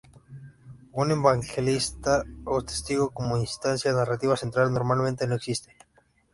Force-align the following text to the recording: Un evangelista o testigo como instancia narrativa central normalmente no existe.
Un 0.93 1.11
evangelista 1.11 2.23
o 2.45 2.63
testigo 2.69 3.11
como 3.11 3.37
instancia 3.37 3.93
narrativa 3.93 4.35
central 4.35 4.73
normalmente 4.73 5.27
no 5.27 5.35
existe. 5.35 5.75